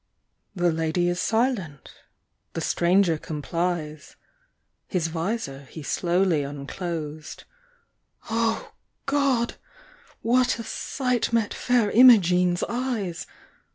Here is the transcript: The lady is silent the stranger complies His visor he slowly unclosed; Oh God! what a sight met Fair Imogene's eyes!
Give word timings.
The 0.55 0.71
lady 0.71 1.07
is 1.09 1.21
silent 1.21 1.93
the 2.53 2.59
stranger 2.61 3.19
complies 3.19 4.15
His 4.87 5.09
visor 5.09 5.65
he 5.65 5.83
slowly 5.83 6.41
unclosed; 6.41 7.43
Oh 8.27 8.71
God! 9.05 9.57
what 10.23 10.57
a 10.57 10.63
sight 10.63 11.31
met 11.31 11.53
Fair 11.53 11.91
Imogene's 11.91 12.63
eyes! 12.67 13.27